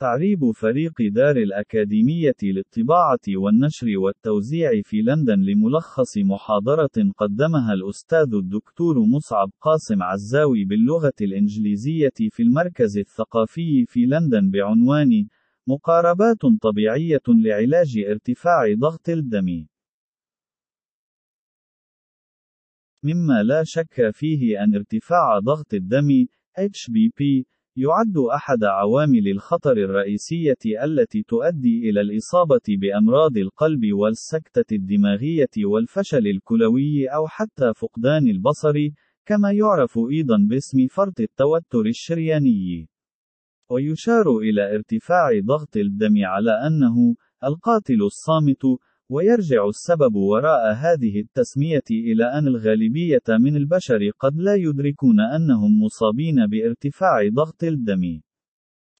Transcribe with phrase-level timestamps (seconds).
[0.00, 9.50] تعريب فريق دار الأكاديمية للطباعة والنشر والتوزيع في لندن لملخص محاضرة قدمها الأستاذ الدكتور مصعب
[9.60, 15.28] قاسم عزاوي باللغة الإنجليزية في المركز الثقافي في لندن بعنوان
[15.66, 19.66] مقاربات طبيعية لعلاج ارتفاع ضغط الدم.
[23.04, 26.26] مما لا شك فيه أن ارتفاع ضغط الدم
[26.58, 27.44] HBP
[27.76, 37.06] يعد أحد عوامل الخطر الرئيسية التي تؤدي إلى الإصابة بأمراض القلب والسكتة الدماغية والفشل الكلوي
[37.06, 38.74] أو حتى فقدان البصر،
[39.26, 42.88] كما يعرف أيضا باسم فرط التوتر الشرياني.
[43.70, 48.62] ويشار إلى ارتفاع ضغط الدم على أنه القاتل الصامت،
[49.10, 56.46] ويرجع السبب وراء هذه التسمية إلى أن الغالبية من البشر قد لا يدركون أنهم مصابين
[56.46, 58.20] بارتفاع ضغط الدم.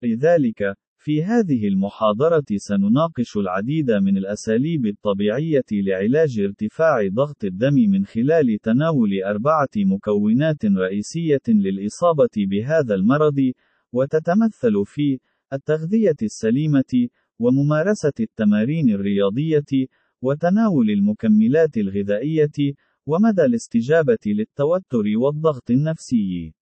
[0.03, 8.59] لذلك، في هذه المحاضرة سنناقش العديد من الأساليب الطبيعية لعلاج ارتفاع ضغط الدم من خلال
[8.63, 13.52] تناول أربعة مكونات رئيسية للإصابة بهذا المرض،
[13.93, 15.19] وتتمثل في
[15.52, 17.09] التغذية السليمة،
[17.41, 19.87] وممارسة التمارين الرياضية،
[20.23, 22.74] وتناول المكملات الغذائية،
[23.07, 26.52] ومدى الاستجابة للتوتر والضغط النفسي.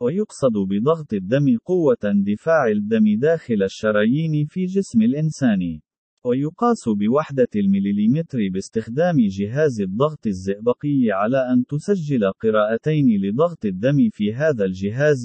[0.00, 5.80] ويقصد بضغط الدم قوة اندفاع الدم داخل الشرايين في جسم الإنسان.
[6.24, 14.64] ويقاس بوحدة المليليمتر باستخدام جهاز الضغط الزئبقي على أن تسجل قراءتين لضغط الدم في هذا
[14.64, 15.24] الجهاز،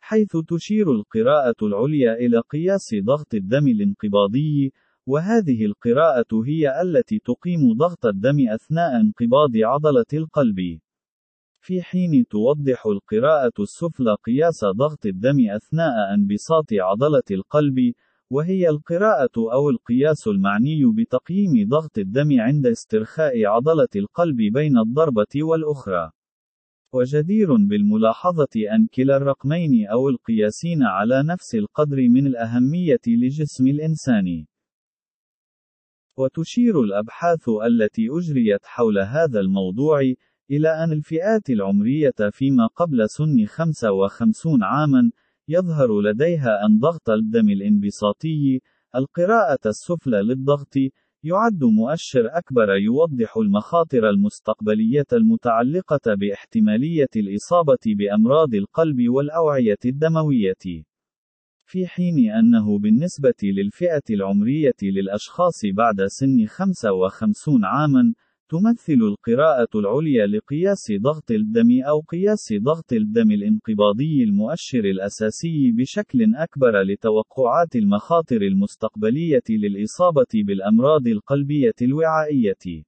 [0.00, 4.72] حيث تشير القراءة العليا إلى قياس ضغط الدم الانقباضي،
[5.06, 10.78] وهذه القراءة هي التي تقيم ضغط الدم أثناء انقباض عضلة القلب.
[11.60, 17.92] في حين توضح القراءة السفلى قياس ضغط الدم أثناء انبساط عضلة القلب،
[18.30, 26.10] وهي القراءة أو القياس المعني بتقييم ضغط الدم عند استرخاء عضلة القلب بين الضربة والأخرى.
[26.92, 34.46] وجدير بالملاحظة أن كلا الرقمين أو القياسين على نفس القدر من الأهمية لجسم الإنسان.
[36.16, 40.00] وتشير الأبحاث التي أجريت حول هذا الموضوع
[40.50, 45.10] إلى أن الفئات العمرية فيما قبل سن 55 عامًا
[45.48, 48.60] يظهر لديها أن ضغط الدم الانبساطي،
[48.94, 50.74] القراءة السفلى للضغط،
[51.24, 60.84] يعد مؤشر أكبر يوضح المخاطر المستقبلية المتعلقة باحتمالية الإصابة بأمراض القلب والأوعية الدموية.
[61.64, 68.14] في حين أنه بالنسبة للفئة العمرية للأشخاص بعد سن 55 عامًا،
[68.50, 76.82] تمثل القراءة العليا لقياس ضغط الدم أو قياس ضغط الدم الانقباضي المؤشر الأساسي بشكل أكبر
[76.82, 82.84] لتوقعات المخاطر المستقبلية للإصابة بالأمراض القلبية الوعائية.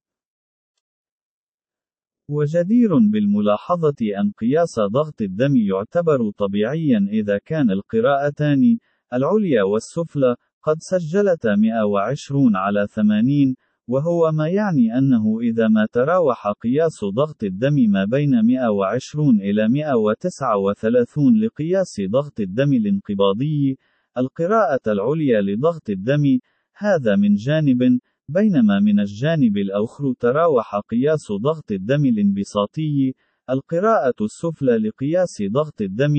[2.31, 8.79] وجدير بالملاحظة أن قياس ضغط الدم يعتبر طبيعيا إذا كان القراءتان،
[9.13, 13.57] العليا والسفلى، قد سجلتا 120 على 80
[13.91, 21.41] وهو ما يعني أنه إذا ما تراوح قياس ضغط الدم ما بين 120 إلى 139
[21.41, 23.79] لقياس ضغط الدم الانقباضي،
[24.19, 26.39] القراءة العليا لضغط الدم،
[26.77, 33.15] هذا من جانب، بينما من الجانب الآخر تراوح قياس ضغط الدم الانبساطي،
[33.51, 36.15] القراءة السفلى لقياس ضغط الدم،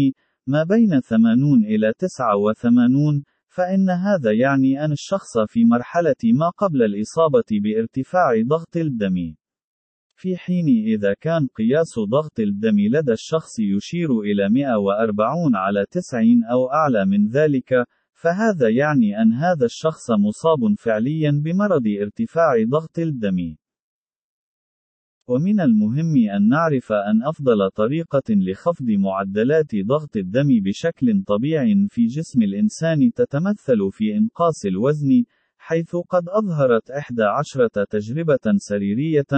[0.48, 7.44] ما بين 80 إلى 89 فإن هذا يعني أن الشخص في مرحلة ما قبل الإصابة
[7.64, 9.36] بارتفاع ضغط الدم.
[10.16, 16.72] في حين إذا كان قياس ضغط الدم لدى الشخص يشير إلى 140 على 90 أو
[16.72, 17.74] أعلى من ذلك،
[18.14, 23.56] فهذا يعني أن هذا الشخص مصاب فعليا بمرض ارتفاع ضغط الدم.
[25.32, 32.42] ومن المهم أن نعرف أن أفضل طريقة لخفض معدلات ضغط الدم بشكل طبيعي في جسم
[32.42, 35.24] الإنسان تتمثل في إنقاص الوزن،
[35.58, 39.32] حيث قد أظهرت 11 تجربة سريرية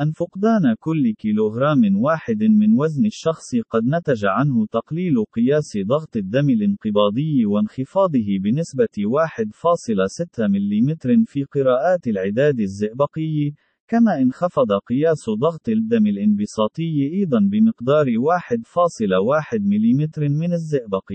[0.00, 6.50] أن فقدان كل كيلوغرام واحد من وزن الشخص قد نتج عنه تقليل قياس ضغط الدم
[6.50, 13.52] الانقباضي وانخفاضه بنسبة 1.6 ملم في قراءات العداد الزئبقي،
[13.88, 21.12] كما انخفض قياس ضغط الدم الانبساطي أيضا بمقدار 1.1 ملم من الزئبق.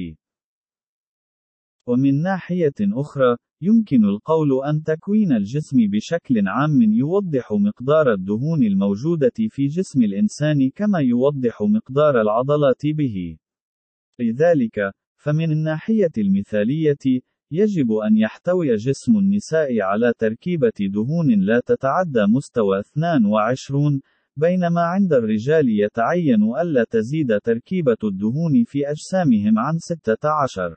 [1.87, 9.67] ومن ناحية أخرى، يمكن القول أن تكوين الجسم بشكل عام يوضح مقدار الدهون الموجودة في
[9.67, 13.37] جسم الإنسان كما يوضح مقدار العضلات به.
[14.19, 14.79] لذلك،
[15.15, 24.01] فمن الناحية المثالية، يجب أن يحتوي جسم النساء على تركيبة دهون لا تتعدى مستوى 22
[24.35, 30.75] بينما عند الرجال يتعين ألا تزيد تركيبة الدهون في أجسامهم عن 16.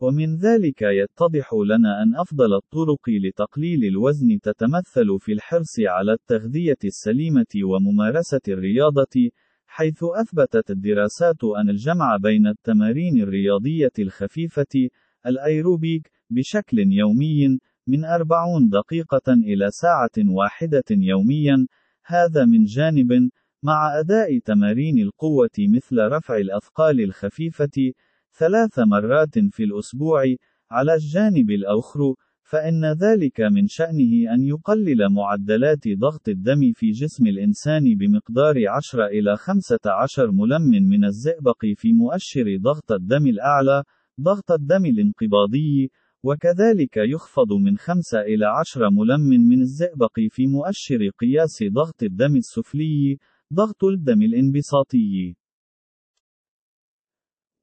[0.00, 7.52] ومن ذلك يتضح لنا أن أفضل الطرق لتقليل الوزن تتمثل في الحرص على التغذية السليمة
[7.64, 9.30] وممارسة الرياضة،
[9.66, 14.88] حيث أثبتت الدراسات أن الجمع بين التمارين الرياضية الخفيفة،
[15.26, 21.66] الأيروبيك، بشكل يومي، من 40 دقيقة إلى ساعة واحدة يوميًا،
[22.06, 23.30] هذا من جانب،
[23.62, 27.92] مع أداء تمارين القوة مثل رفع الأثقال الخفيفة
[28.38, 30.24] ثلاث مرات في الأسبوع،
[30.70, 32.14] على الجانب الآخر،
[32.46, 39.36] فإن ذلك من شأنه أن يقلل معدلات ضغط الدم في جسم الإنسان بمقدار 10 إلى
[39.36, 43.84] 15 ملم من الزئبق في مؤشر ضغط الدم الأعلى،
[44.20, 45.90] ضغط الدم الانقباضي،
[46.22, 53.18] وكذلك يخفض من 5 إلى 10 ملم من الزئبق في مؤشر قياس ضغط الدم السفلي،
[53.54, 55.36] ضغط الدم الانبساطي.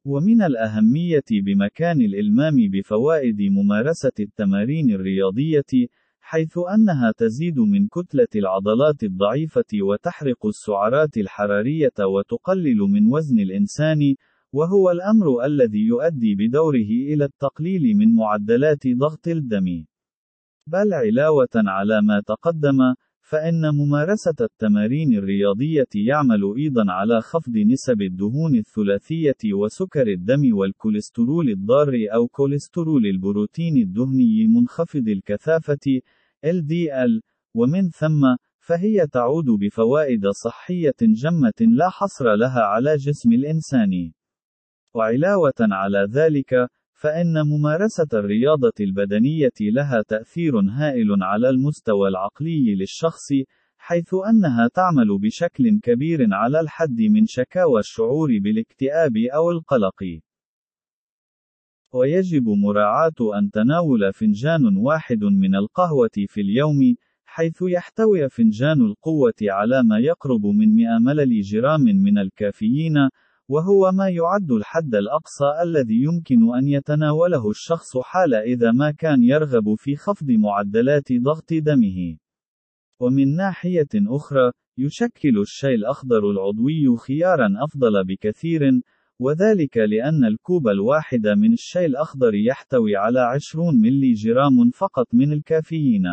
[0.06, 5.88] ومن الأهمية بمكان الإلمام بفوائد ممارسة التمارين الرياضية،
[6.22, 14.16] حيث أنها تزيد من كتلة العضلات الضعيفة وتحرق السعرات الحرارية وتقلل من وزن الإنسان،
[14.54, 19.86] وهو الأمر الذي يؤدي بدوره إلى التقليل من معدلات ضغط الدم.
[20.68, 22.78] بل علاوة على ما تقدم،
[23.24, 31.94] فإن ممارسة التمارين الرياضية يعمل أيضًا على خفض نسب الدهون الثلاثية وسكر الدم والكوليسترول الضار
[32.14, 36.02] أو كوليسترول البروتين الدهني منخفض الكثافة
[36.46, 37.22] LDL،
[37.56, 38.22] ومن ثم،
[38.60, 44.12] فهي تعود بفوائد صحية جمة لا حصر لها على جسم الإنسان.
[44.94, 46.54] وعلاوة على ذلك،
[46.94, 53.28] فإن ممارسة الرياضة البدنية لها تأثير هائل على المستوى العقلي للشخص،
[53.78, 60.04] حيث أنها تعمل بشكل كبير على الحد من شكاوى الشعور بالاكتئاب أو القلق.
[61.94, 66.96] ويجب مراعاة أن تناول فنجان واحد من القهوة في اليوم،
[67.26, 72.94] حيث يحتوي فنجان القوة على ما يقرب من 100 مللي جرام من الكافيين،
[73.50, 79.76] وهو ما يعد الحد الأقصى الذي يمكن أن يتناوله الشخص حال إذا ما كان يرغب
[79.76, 82.18] في خفض معدلات ضغط دمه.
[83.00, 88.62] ومن ناحية أخرى، يشكل الشاي الأخضر العضوي خيارًا أفضل بكثير،
[89.20, 96.04] وذلك لأن الكوب الواحد من الشاي الأخضر يحتوي على 20 ملي جرام فقط من الكافيين.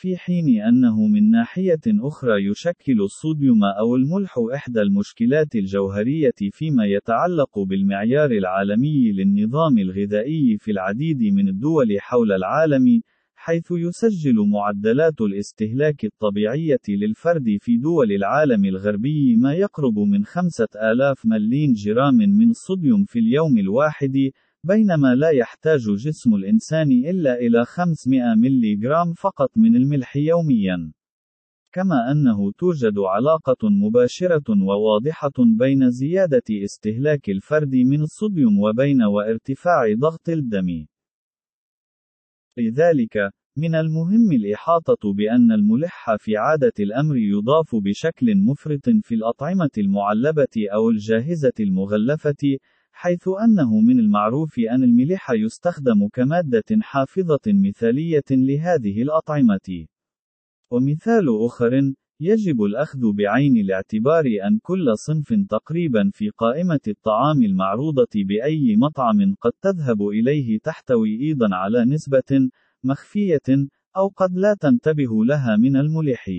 [0.00, 7.58] في حين أنه من ناحية أخرى يشكل الصوديوم أو الملح إحدى المشكلات الجوهرية فيما يتعلق
[7.58, 13.00] بالمعيار العالمي للنظام الغذائي في العديد من الدول حول العالم،
[13.34, 21.72] حيث يسجل معدلات الاستهلاك الطبيعية للفرد في دول العالم الغربي ما يقرب من 5000 ملين
[21.72, 24.30] جرام من الصوديوم في اليوم الواحد،
[24.64, 30.92] بينما لا يحتاج جسم الإنسان إلا إلى 500 ملي جرام فقط من الملح يوميًا.
[31.72, 40.28] كما أنه توجد علاقة مباشرة وواضحة بين زيادة استهلاك الفرد من الصوديوم وبين وارتفاع ضغط
[40.28, 40.86] الدم.
[42.58, 50.68] لذلك، من المهم الإحاطة بأن الملح في عادة الأمر يضاف بشكل مفرط في الأطعمة المعلبة
[50.74, 52.58] أو الجاهزة المغلفة،
[53.00, 59.86] حيث أنه من المعروف أن الملح يستخدم كمادة حافظة مثالية لهذه الأطعمة.
[60.72, 68.76] ومثال آخر، يجب الأخذ بعين الاعتبار أن كل صنف تقريبا في قائمة الطعام المعروضة بأي
[68.76, 72.50] مطعم قد تذهب إليه تحتوي أيضا على نسبة
[72.84, 76.30] مخفية أو قد لا تنتبه لها من الملح.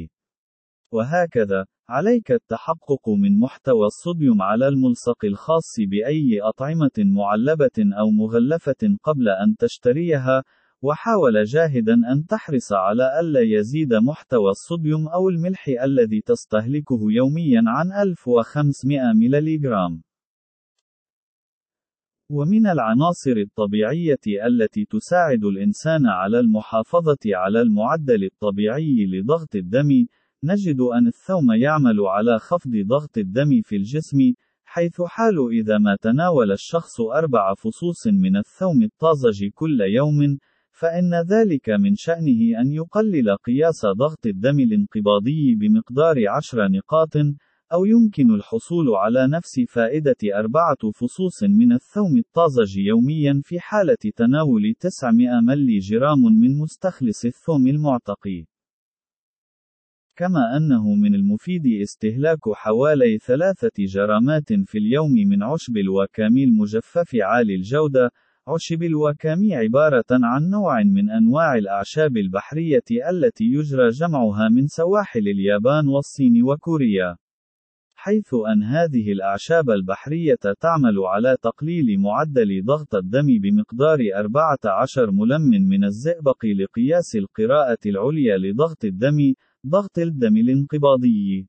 [0.91, 9.29] وهكذا، عليك التحقق من محتوى الصوديوم على الملصق الخاص بأي أطعمة معلبة أو مغلفة قبل
[9.29, 10.43] أن تشتريها،
[10.81, 17.91] وحاول جاهدا أن تحرص على ألا يزيد محتوى الصوديوم أو الملح الذي تستهلكه يوميا عن
[17.91, 19.89] 1500 ملغ.
[22.31, 29.89] ومن العناصر الطبيعية التي تساعد الإنسان على المحافظة على المعدل الطبيعي لضغط الدم،
[30.43, 34.17] نجد أن الثوم يعمل على خفض ضغط الدم في الجسم،
[34.65, 40.37] حيث حال إذا ما تناول الشخص أربع فصوص من الثوم الطازج كل يوم،
[40.71, 47.15] فإن ذلك من شأنه أن يقلل قياس ضغط الدم الانقباضي بمقدار 10 نقاط،
[47.73, 54.73] أو يمكن الحصول على نفس فائدة أربعة فصوص من الثوم الطازج يوميا في حالة تناول
[54.79, 58.45] 900 ملي جرام من مستخلص الثوم المعتقي.
[60.19, 67.55] كما أنه من المفيد استهلاك حوالي ثلاثة جرامات في اليوم من عشب الواكامي المجفف عالي
[67.55, 68.11] الجودة.
[68.47, 75.87] عشب الواكامي عبارة عن نوع من أنواع الأعشاب البحرية التي يجرى جمعها من سواحل اليابان
[75.87, 77.15] والصين وكوريا.
[77.95, 85.83] حيث أن هذه الأعشاب البحرية تعمل على تقليل معدل ضغط الدم بمقدار 14 ملم من
[85.83, 89.33] الزئبق لقياس القراءة العليا لضغط الدم،
[89.67, 91.47] ضغط الدم الانقباضي.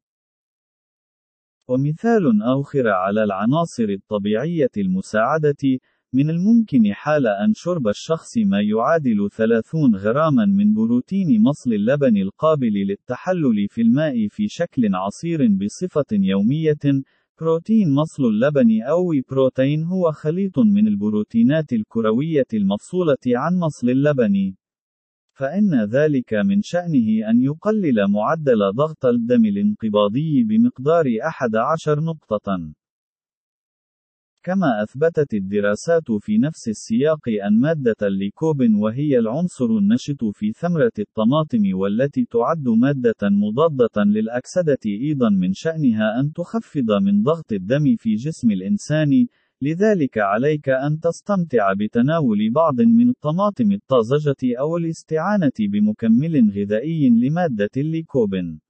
[1.68, 5.78] ومثال آخر على العناصر الطبيعية المساعدة،
[6.12, 12.72] من الممكن حال أن شرب الشخص ما يعادل 30 غراما من بروتين مصل اللبن القابل
[12.72, 17.02] للتحلل في الماء في شكل عصير بصفة يومية.
[17.40, 24.54] بروتين مصل اللبن أو بروتين هو خليط من البروتينات الكروية المفصولة عن مصل اللبن.
[25.40, 32.74] فإن ذلك من شأنه أن يقلل معدل ضغط الدم الانقباضي بمقدار 11 نقطة.
[34.42, 41.62] كما أثبتت الدراسات في نفس السياق أن مادة الليكوبين وهي العنصر النشط في ثمرة الطماطم
[41.74, 48.50] والتي تعد مادة مضادة للأكسدة أيضا من شأنها أن تخفض من ضغط الدم في جسم
[48.50, 49.26] الإنسان،
[49.62, 58.60] لذلك عليك أن تستمتع بتناول بعض من الطماطم الطازجة أو الاستعانة بمكمل غذائي لمادة الليكوبين.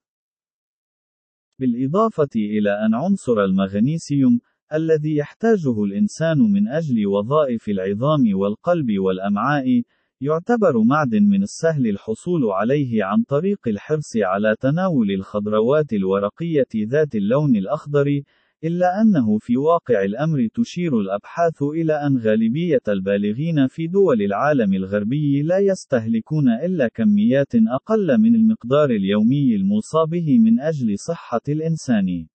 [1.58, 4.40] بالإضافة إلى أن عنصر المغنيسيوم
[4.72, 9.82] الذي يحتاجه الإنسان من أجل وظائف العظام والقلب والأمعاء،
[10.20, 17.56] يعتبر معدن من السهل الحصول عليه عن طريق الحرص على تناول الخضروات الورقية ذات اللون
[17.56, 18.22] الأخضر،
[18.64, 25.42] إلا أنه في واقع الأمر تشير الأبحاث إلى أن غالبية البالغين في دول العالم الغربي
[25.42, 32.26] لا يستهلكون إلا كميات أقل من المقدار اليومي الموصى به من أجل صحة الإنسان.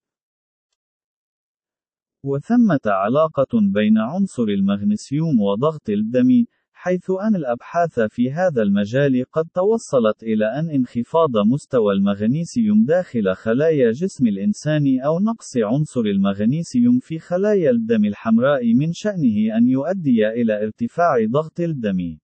[2.23, 6.45] وثمة علاقة بين عنصر المغنيسيوم وضغط الدم،
[6.85, 13.91] حيث أن الأبحاث في هذا المجال قد توصلت إلى أن انخفاض مستوى المغنيسيوم داخل خلايا
[13.91, 20.63] جسم الإنسان أو نقص عنصر المغنيسيوم في خلايا الدم الحمراء من شأنه أن يؤدي إلى
[20.63, 22.17] ارتفاع ضغط الدم.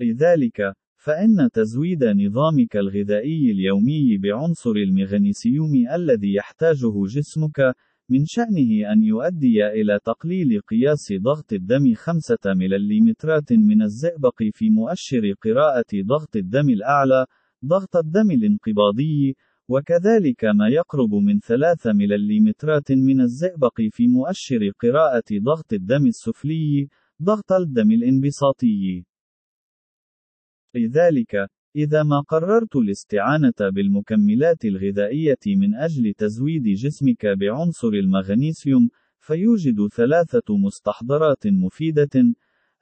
[0.00, 7.74] لذلك، فإن تزويد نظامك الغذائي اليومي بعنصر المغنيسيوم الذي يحتاجه جسمك،
[8.08, 15.32] من شأنه أن يؤدي إلى تقليل قياس ضغط الدم 5 مليمترات من الزئبق في مؤشر
[15.42, 17.26] قراءة ضغط الدم الأعلى،
[17.64, 19.36] ضغط الدم الانقباضي،
[19.68, 26.88] وكذلك ما يقرب من 3 مليمترات من الزئبق في مؤشر قراءة ضغط الدم السفلي،
[27.22, 29.04] ضغط الدم الانبساطي.
[30.74, 38.88] لذلك، إذا ما قررت الاستعانة بالمكملات الغذائية من أجل تزويد جسمك بعنصر المغنيسيوم،
[39.20, 42.34] فيوجد ثلاثة مستحضرات مفيدة: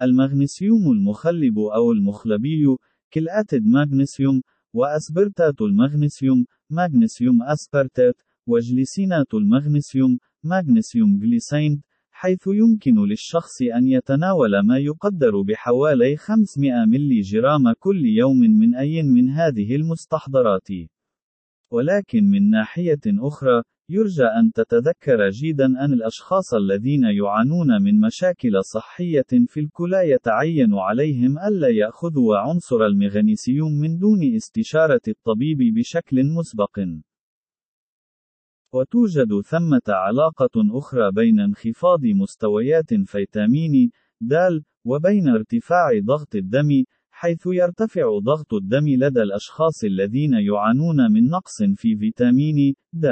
[0.02, 2.76] المغنيسيوم المخلب أو المخلبي،
[3.10, 8.14] كالأتد ماغنيسيوم، وأسبرتات المغنيسيوم، ماغنيسيوم أسبرتات،
[8.46, 11.84] وجليسينات المغنيسيوم، ماغنيسيوم جليسينت،
[12.24, 19.02] حيث يمكن للشخص أن يتناول ما يقدر بحوالي 500 ملي جرام كل يوم من أي
[19.02, 20.68] من هذه المستحضرات.
[21.72, 29.30] ولكن من ناحية أخرى، يرجى أن تتذكر جيدا أن الأشخاص الذين يعانون من مشاكل صحية
[29.46, 36.80] في الكلى يتعين عليهم ألا يأخذوا عنصر المغنيسيوم من دون استشارة الطبيب بشكل مسبق.
[38.74, 43.90] وتوجد ثمة علاقة أخرى بين انخفاض مستويات فيتامين
[44.20, 44.34] د
[44.84, 46.68] وبين ارتفاع ضغط الدم،
[47.10, 53.06] حيث يرتفع ضغط الدم لدى الأشخاص الذين يعانون من نقص في فيتامين د.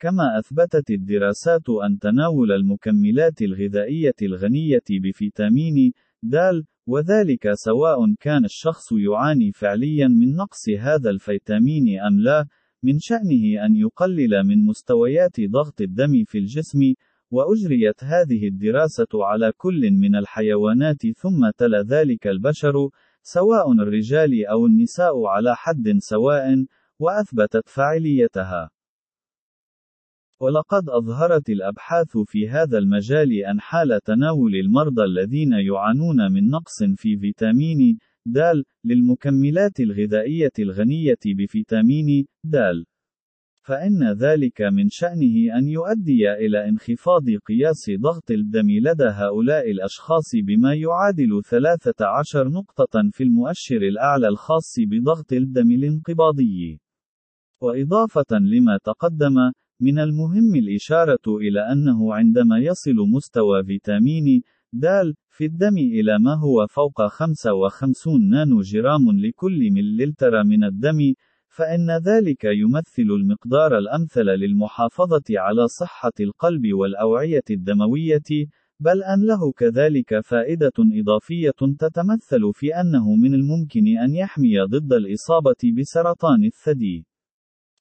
[0.00, 6.36] كما أثبتت الدراسات أن تناول المكملات الغذائية الغنية بفيتامين د،
[6.86, 12.46] وذلك سواء كان الشخص يعاني فعليا من نقص هذا الفيتامين أم لا،
[12.82, 16.80] من شأنه أن يقلل من مستويات ضغط الدم في الجسم،
[17.30, 22.74] وأجريت هذه الدراسة على كل من الحيوانات ثم تلا ذلك البشر،
[23.22, 26.66] سواء الرجال أو النساء على حد سواء،
[26.98, 28.70] وأثبتت فاعليتها.
[30.40, 37.16] ولقد أظهرت الأبحاث في هذا المجال أن حال تناول المرضى الذين يعانون من نقص في
[37.16, 38.38] فيتامين د
[38.84, 42.56] للمكملات الغذائية الغنية بفيتامين د
[43.68, 50.74] فإن ذلك من شأنه أن يؤدي إلى انخفاض قياس ضغط الدم لدى هؤلاء الأشخاص بما
[50.74, 56.80] يعادل 13 نقطة في المؤشر الأعلى الخاص بضغط الدم الانقباضي.
[57.62, 59.34] وإضافة لما تقدم،
[59.80, 64.86] من المهم الإشارة إلى أنه عندما يصل مستوى فيتامين د
[65.30, 70.98] في الدم إلى ما هو فوق 55 نانو جرام لكل مللتر من الدم،
[71.48, 78.28] فإن ذلك يمثل المقدار الأمثل للمحافظة على صحة القلب والأوعية الدموية،
[78.80, 85.62] بل أن له كذلك فائدة إضافية تتمثل في أنه من الممكن أن يحمي ضد الإصابة
[85.78, 87.07] بسرطان الثدي.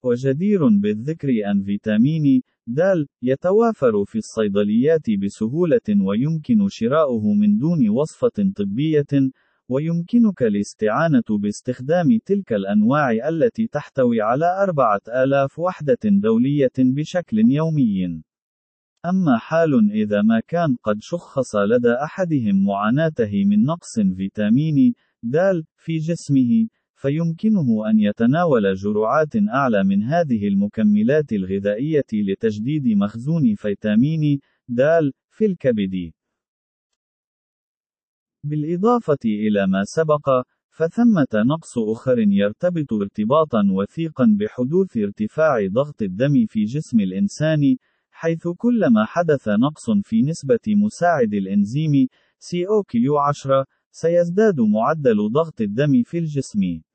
[0.04, 2.80] وجدير بالذكر أن فيتامين د
[3.22, 9.32] يتوافر في الصيدليات بسهولة ويمكن شراؤه من دون وصفة طبية،
[9.70, 18.22] ويمكنك الاستعانة باستخدام تلك الأنواع التي تحتوي على 4000 وحدة دولية بشكل يومي.
[19.06, 25.98] أما حال إذا ما كان قد شخص لدى أحدهم معاناته من نقص فيتامين د في
[25.98, 34.82] جسمه، فيمكنه أن يتناول جرعات أعلى من هذه المكملات الغذائية لتجديد مخزون فيتامين د
[35.30, 36.12] في الكبد.
[38.44, 40.30] بالإضافة إلى ما سبق،
[40.70, 47.78] فثمة نقص آخر يرتبط ارتباطا وثيقا بحدوث ارتفاع ضغط الدم في جسم الإنسان،
[48.12, 52.08] حيث كلما حدث نقص في نسبة مساعد الإنزيم
[52.40, 56.87] COQ10 سيزداد معدل ضغط الدم في الجسم.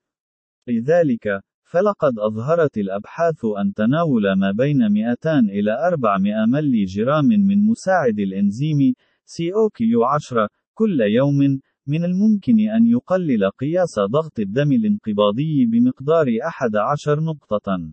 [0.68, 8.18] لذلك، فلقد أظهرت الأبحاث أن تناول ما بين 200 إلى 400 ملي جرام من مساعد
[8.18, 8.94] الإنزيم
[9.26, 11.38] COQ10 كل يوم،
[11.86, 17.92] من الممكن أن يقلل قياس ضغط الدم الانقباضي بمقدار 11 نقطة.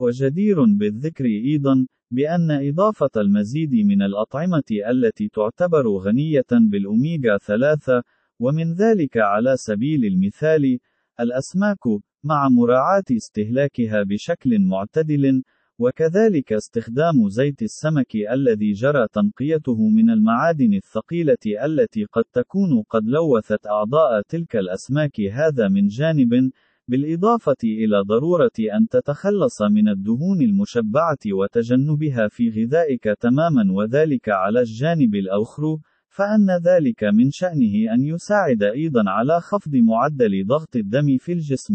[0.00, 8.02] وجدير بالذكر أيضًا، بأن إضافة المزيد من الأطعمة التي تعتبر غنية بالأوميغا 3،
[8.40, 10.78] ومن ذلك على سبيل المثال،
[11.20, 11.86] الأسماك،
[12.24, 15.42] مع مراعاة استهلاكها بشكل معتدل،
[15.78, 23.66] وكذلك استخدام زيت السمك الذي جرى تنقيته من المعادن الثقيلة التي قد تكون قد لوثت
[23.66, 25.20] أعضاء تلك الأسماك.
[25.20, 26.50] هذا من جانب،
[26.88, 35.14] بالإضافة إلى ضرورة أن تتخلص من الدهون المشبعة وتجنبها في غذائك تماما وذلك على الجانب
[35.14, 41.74] الآخر، فأن ذلك من شأنه أن يساعد أيضا على خفض معدل ضغط الدم في الجسم.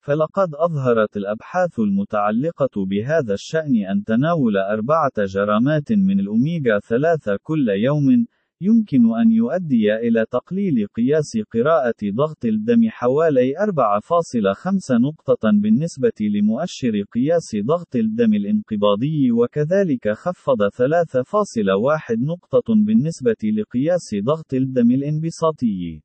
[0.00, 8.26] فلقد أظهرت الأبحاث المتعلقة بهذا الشأن أن تناول أربعة جرامات من الأوميغا 3 كل يوم،
[8.62, 17.56] يمكن أن يؤدي إلى تقليل قياس قراءة ضغط الدم حوالي 4.5 نقطة بالنسبة لمؤشر قياس
[17.64, 26.02] ضغط الدم الانقباضي وكذلك خفض 3.1 نقطة بالنسبة لقياس ضغط الدم الانبساطي.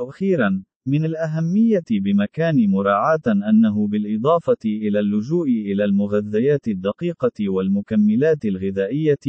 [0.00, 9.24] أخيرا، من الأهمية بمكان مراعاة أنه بالإضافة إلى اللجوء إلى المغذيات الدقيقة والمكملات الغذائية،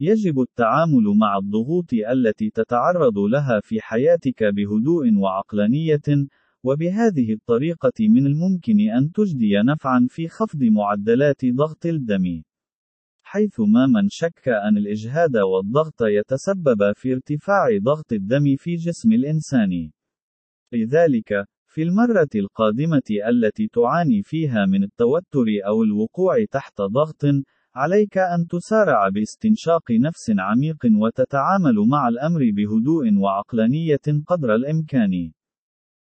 [0.00, 6.26] يجب التعامل مع الضغوط التي تتعرض لها في حياتك بهدوء وعقلانية،
[6.64, 12.42] وبهذه الطريقة من الممكن أن تجدي نفعًا في خفض معدلات ضغط الدم.
[13.22, 19.90] حيث ما من شك أن الإجهاد والضغط يتسبب في ارتفاع ضغط الدم في جسم الإنسان.
[20.72, 27.22] لذلك، في المرة القادمة التي تعاني فيها من التوتر أو الوقوع تحت ضغط،
[27.76, 35.32] عليك أن تسارع باستنشاق نفس عميق وتتعامل مع الأمر بهدوء وعقلانية قدر الإمكان.